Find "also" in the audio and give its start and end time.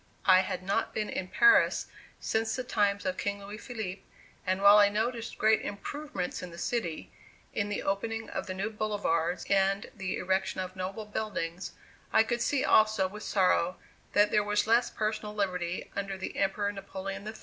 12.65-13.07